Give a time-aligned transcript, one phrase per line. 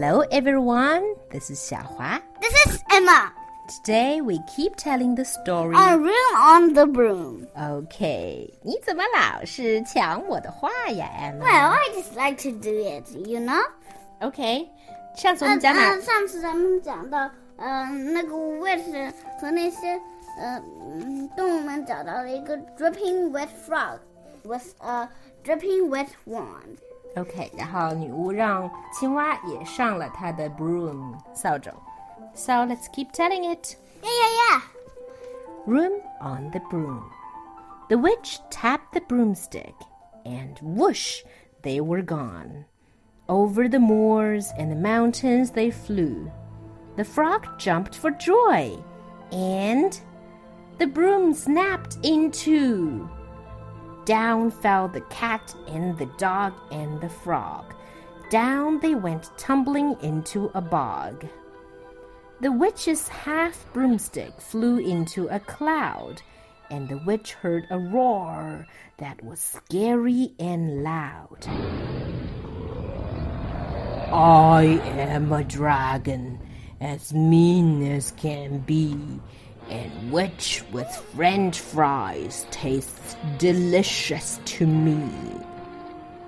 [0.00, 1.04] Hello, everyone.
[1.30, 2.22] This is Xiaohua.
[2.40, 3.30] This is Emma.
[3.68, 5.76] Today we keep telling the story.
[5.76, 7.46] A room on the broom.
[7.54, 11.40] Okay，你怎么老是抢我的话呀，Emma？
[11.44, 13.62] Well, I just like to do it, you know.
[14.20, 14.66] OK，
[15.14, 15.90] 上次我呃们讲哪？
[15.90, 20.00] 呃，上次咱们讲到，呃，那个 witch 和那些
[20.38, 23.98] 呃嗯动物们找到了一个 dripping wet frog
[24.42, 25.06] with a
[25.44, 26.78] dripping wet wand.
[27.16, 31.72] OK，然后女巫让青蛙也上了她的 broom 扫帚。
[32.34, 33.76] So let's keep telling it.
[34.02, 34.60] Yeah, yeah, yeah.
[35.66, 37.10] Room on the broom.
[37.88, 39.74] The witch tapped the broomstick,
[40.24, 41.22] and whoosh,
[41.62, 42.66] they were gone.
[43.28, 46.30] Over the moors and the mountains they flew.
[46.96, 48.76] The frog jumped for joy,
[49.32, 49.98] and
[50.78, 53.08] the broom snapped in two.
[54.05, 57.73] Down fell the cat and the dog and the frog.
[58.31, 61.27] Down they went tumbling into a bog.
[62.39, 66.23] The witch's half broomstick flew into a cloud,
[66.71, 68.65] and the witch heard a roar
[68.97, 71.45] that was scary and loud.
[74.11, 76.39] I am a dragon,
[76.79, 78.97] as mean as can be,
[79.71, 85.09] and witch with french fries tastes delicious to me.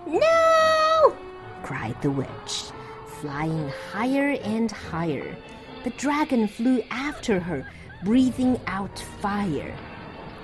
[0.07, 1.15] No!
[1.61, 2.71] cried the witch,
[3.19, 5.35] flying higher and higher.
[5.83, 7.69] The dragon flew after her,
[8.03, 9.75] breathing out fire.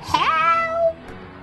[0.02, 0.98] Help!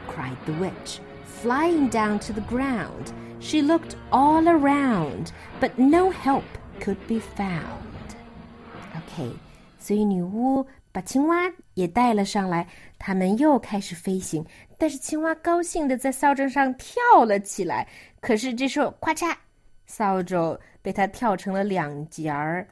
[0.06, 3.12] cried the witch, flying down to the ground.
[3.38, 6.44] She looked all around, but no help
[6.80, 8.16] could be found.
[8.96, 9.32] Okay.
[9.86, 11.36] 所以女巫把青蛙
[11.74, 12.66] 也带了上来，
[12.98, 14.42] 他们又开始飞行。
[14.78, 17.86] 但是青蛙高兴的在扫帚上跳了起来，
[18.18, 19.36] 可是这时候，咔嚓，
[19.84, 22.66] 扫帚被它跳成了两截儿，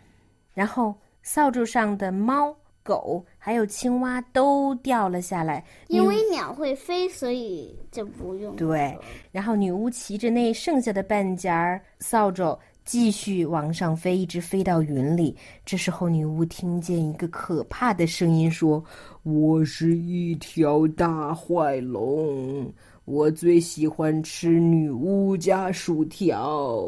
[0.54, 5.62] 然后扫帚上的猫、狗还有青蛙都掉了下来。
[5.88, 8.56] 因为鸟会飞，所以就不用。
[8.56, 8.98] 对，
[9.32, 15.34] 然后女巫骑着那剩下的半截儿扫帚继续往上飞，一直飞到云里。
[15.64, 18.84] 这时候，女巫听见一个可怕的声音说
[19.24, 22.70] ：“我是一条大坏龙，
[23.06, 26.84] 我最喜欢吃女巫家薯条。”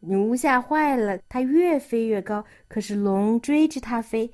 [0.00, 4.26] 女巫吓坏了，她越飞越高，可是龙追着她飞，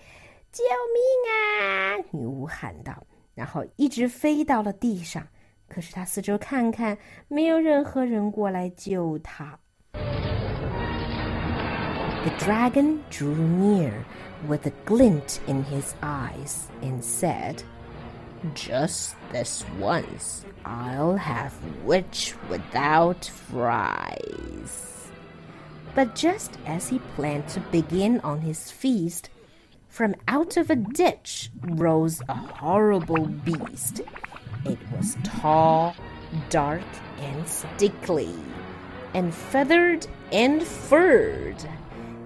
[0.53, 0.63] 救
[0.93, 1.97] 命啊！
[2.11, 5.27] 女巫喊道，然后一直飞到了地上。
[5.69, 9.59] 可是她四周看看，没有任何人过来救她。
[12.25, 14.07] The dragon drew near
[14.49, 17.63] with a glint in his eyes and said,
[18.55, 21.53] Just this once, I'll have
[21.85, 25.11] witch without fries.
[25.95, 29.29] But just as he planned to begin on his feast,
[29.91, 34.01] from out of a ditch rose a horrible beast.
[34.65, 35.95] It was tall,
[36.49, 36.81] dark,
[37.19, 38.35] and stickly,
[39.13, 41.63] and feathered and furred.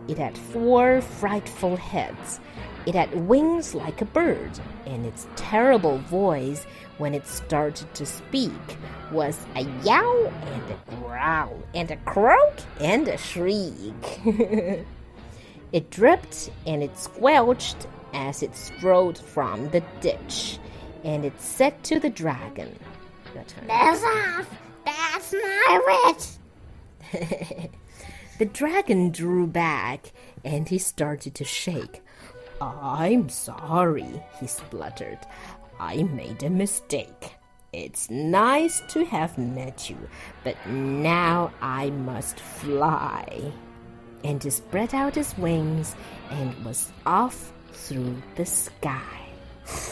[0.08, 2.40] It had four frightful heads.
[2.86, 6.64] It had wings like a bird, and its terrible voice,
[6.96, 8.50] when it started to speak,
[9.12, 14.20] was a yowl and a growl, and a croak and a shriek.
[15.72, 20.58] it dripped and it squelched as it strode from the ditch,
[21.04, 22.74] and it said to the dragon,
[23.34, 23.66] Your turn.
[23.66, 24.48] That's off.
[24.86, 26.06] That's my
[27.12, 27.70] witch.
[28.39, 30.11] The dragon drew back
[30.43, 32.01] and he started to shake.
[32.61, 35.19] I'm sorry, he spluttered.
[35.79, 37.35] I made a mistake.
[37.73, 39.97] It's nice to have met you,
[40.43, 43.51] but now I must fly.
[44.23, 45.95] And he spread out his wings
[46.29, 49.19] and was off through the sky.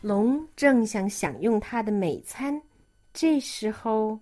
[0.00, 2.62] 龙正想享用它的美餐，
[3.12, 4.20] 这时候，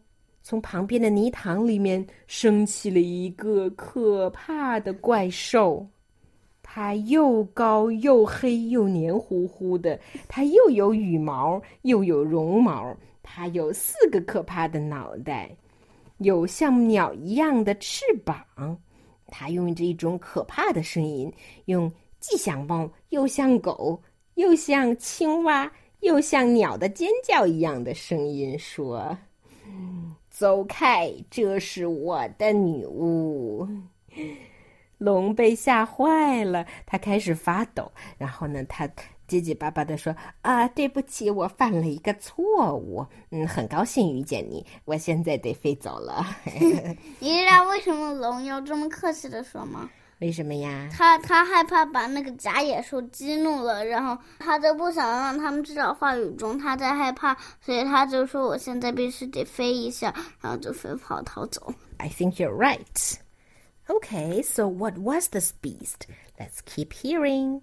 [0.50, 5.86] 从旁边的泥塘里面升起了一个可怕的怪兽。
[6.64, 15.54] 它又高又黑又黏糊糊的，它又有羽毛又有绒毛，它有四个可怕的脑袋，
[16.20, 18.42] 有像鸟一样的翅膀。
[19.28, 21.30] 它用着一种可怕的声音，
[21.66, 21.92] 用
[22.22, 24.02] 既像猫又像狗
[24.36, 29.18] 又像青蛙又像鸟的尖叫一样的声音说
[30.30, 33.68] ：“走开，这是我的女巫。”
[34.98, 37.92] 龙被吓坏了，它开始发抖。
[38.18, 38.90] 然后呢，它
[39.28, 43.06] 结结巴巴的说：“啊，对不起，我犯了一个错误。
[43.30, 46.26] 嗯，很高兴遇见你，我现在得飞走了。
[47.20, 49.88] 你知道为什么龙要这么客气的说吗？
[50.19, 50.89] 为什么呀？
[50.93, 61.75] 他他害怕把那个假野兽激怒了，然后他就不想让他们知道话语中他在害怕，所以他就说我现在必须得飞一下，然后就飞跑逃走。
[61.99, 63.19] I think you're right.
[63.89, 66.07] Okay, so what was this beast?
[66.39, 67.61] Let's keep hearing.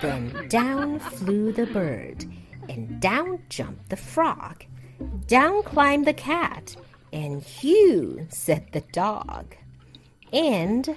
[0.00, 2.26] Then down flew the bird,
[2.68, 4.64] and down jumped the frog.
[5.28, 6.74] Down climbed the cat,
[7.12, 9.54] and Hugh said the dog.
[10.32, 10.96] And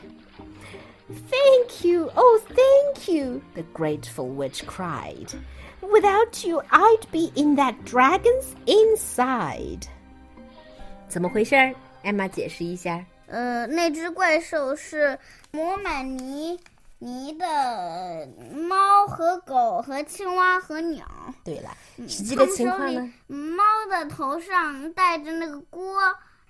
[1.09, 5.31] Thank you, oh, thank you, the grateful witch cried.
[5.81, 9.87] Without you, I'd be in that dragon's inside.
[11.07, 11.75] 怎么回事儿？
[12.01, 13.05] 艾玛解释一下。
[13.27, 15.17] 呃，那只怪兽是
[15.51, 16.59] 抹满泥
[16.97, 21.05] 泥的猫和狗和青蛙和鸟。
[21.43, 21.69] 对了，
[22.07, 23.35] 实际的情况他们手呢里？
[23.35, 26.01] 猫的头上戴着那个锅，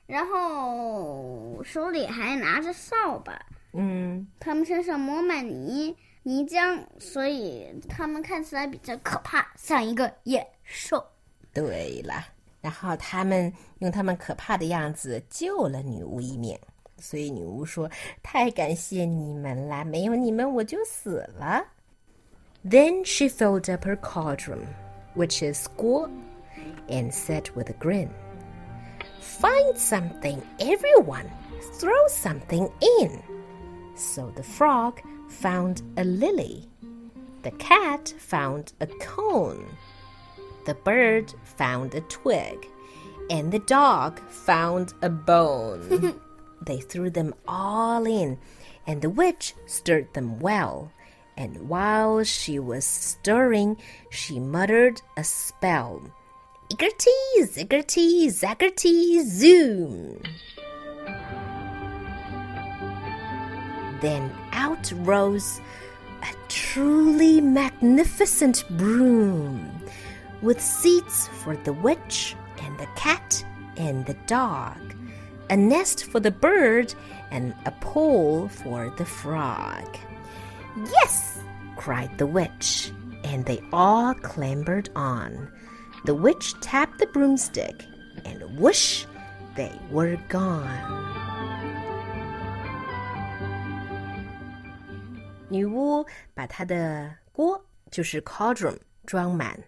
[0.06, 3.38] 然后手里还拿着扫把。
[3.74, 11.06] 嗯，它们身上抹满泥泥浆，所以它们看起来比较可怕，像一个野兽。
[11.54, 12.25] 对了。
[12.62, 16.57] 然后他们用他们可怕的样子救了女巫一命，
[16.98, 21.63] 所以女巫说：“太感谢你们啦，没有你们我就死了。”
[22.68, 24.66] Then she filled up her cauldron,
[25.16, 26.10] which is guo,
[26.88, 28.10] and said with a grin,
[29.22, 31.30] Find something, everyone.
[31.78, 33.12] Throw something in.
[33.95, 36.69] So the frog found a lily.
[37.43, 39.67] The cat found a cone.
[40.67, 42.69] The bird found a twig.
[43.31, 46.21] And the dog found a bone.
[46.67, 48.39] they threw them all in,
[48.87, 50.93] and the witch stirred them well.
[51.37, 53.79] And while she was stirring,
[54.11, 56.03] she muttered a spell.
[56.71, 57.09] Iggerty,
[57.41, 60.23] ziggerty, zaggerty, zoom.
[64.00, 65.61] Then out rose
[66.23, 69.81] a truly magnificent broom
[70.43, 73.44] with seats for the witch and the cat
[73.76, 74.79] and the dog,
[75.49, 76.94] a nest for the bird,
[77.31, 79.97] and a pole for the frog.
[80.76, 81.41] Yes!
[81.76, 82.93] cried the witch,
[83.25, 85.50] and they all clambered on.
[86.05, 87.85] The witch tapped the broomstick,
[88.25, 89.06] and whoosh,
[89.56, 91.10] they were gone.
[95.50, 99.58] 女巫把她的锅，就是 cauldron 装满，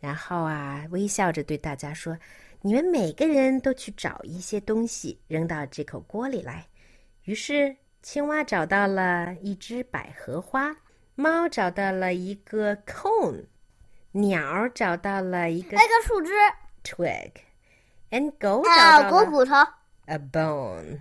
[0.00, 2.18] 然后啊，微笑着对大家说
[2.60, 6.66] ：“你们每个人都去找一些东西扔到这口锅里来。”
[7.24, 10.74] 于是，青蛙找到了一只百合花，
[11.14, 13.44] 猫找到了一个 cone，
[14.10, 16.32] 鸟找到了一个那个树枝
[16.82, 19.54] twig，and 狗找啊，到了狗骨头。
[20.06, 20.98] a bone。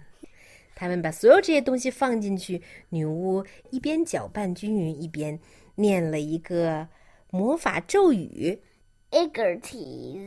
[0.81, 5.39] 他们把所有这些东西放进去，女巫一边搅拌均匀，一边
[5.75, 6.87] 念了一个
[7.29, 8.59] 魔法咒语。
[9.11, 10.17] Iggerty,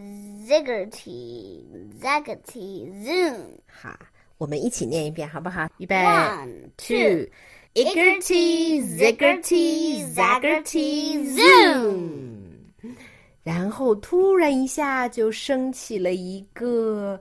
[0.46, 1.60] ziggerty,
[2.00, 3.34] zaggety, zoom.
[3.66, 3.98] 哈，
[4.38, 5.68] 我们一起念一遍，好不好？
[5.78, 7.28] 预备 One, two, two.
[7.74, 12.94] iggerty, ziggerty, zaggerty, zoom。
[13.42, 17.20] 然后突然一下就升起了一个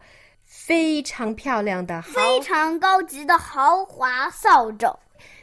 [0.65, 4.97] 非常漂亮的非常高级的豪华扫帚。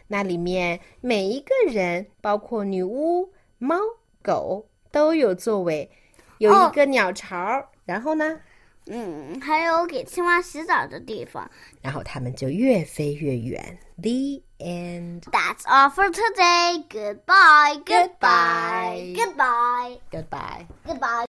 [0.06, 3.76] 那里面每一个人，包括女巫、猫、
[4.22, 5.90] 狗，都有座位，
[6.38, 7.68] 有一个鸟巢。
[7.84, 8.40] 然后呢，
[8.86, 11.50] 嗯，还有给青蛙洗澡的地方。
[11.82, 13.78] 然后他们就越飞越远。
[13.98, 15.24] The end.
[15.30, 16.82] That's all for today.
[16.88, 17.82] Goodbye.
[17.84, 19.14] Goodbye.
[19.14, 20.00] Goodbye.
[20.10, 20.66] Goodbye.
[20.86, 21.00] Goodbye.